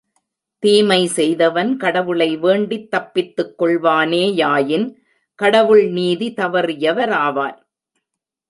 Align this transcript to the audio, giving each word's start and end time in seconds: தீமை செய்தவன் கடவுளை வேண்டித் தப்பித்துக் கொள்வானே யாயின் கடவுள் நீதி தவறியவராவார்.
தீமை 0.63 1.07
செய்தவன் 1.07 1.77
கடவுளை 1.77 2.37
வேண்டித் 2.37 2.91
தப்பித்துக் 2.91 3.53
கொள்வானே 3.61 4.23
யாயின் 4.33 4.87
கடவுள் 5.35 5.85
நீதி 5.89 6.33
தவறியவராவார். 6.37 7.59